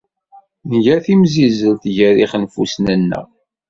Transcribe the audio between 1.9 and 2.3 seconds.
gar